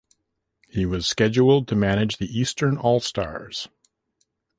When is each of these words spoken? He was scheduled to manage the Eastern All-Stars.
He 0.67 0.83
was 0.87 1.05
scheduled 1.05 1.67
to 1.67 1.75
manage 1.75 2.17
the 2.17 2.25
Eastern 2.35 2.75
All-Stars. 2.75 3.69